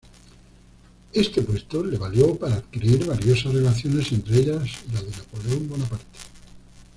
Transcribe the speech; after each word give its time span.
Este 1.13 1.43
puesto 1.43 1.85
le 1.85 1.95
valió 1.99 2.35
para 2.35 2.55
adquirir 2.55 3.05
valiosas 3.05 3.53
relaciones, 3.53 4.11
entre 4.11 4.35
ellas 4.37 4.67
la 4.91 4.99
de 4.99 5.11
Napoleón 5.11 5.69
Bonaparte. 5.69 6.05